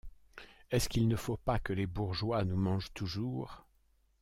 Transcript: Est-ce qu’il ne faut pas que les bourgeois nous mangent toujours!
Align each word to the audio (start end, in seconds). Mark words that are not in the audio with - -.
Est-ce 0.71 0.89
qu’il 0.89 1.07
ne 1.07 1.15
faut 1.15 1.37
pas 1.37 1.59
que 1.59 1.73
les 1.73 1.85
bourgeois 1.85 2.43
nous 2.43 2.57
mangent 2.57 2.91
toujours! 2.95 3.67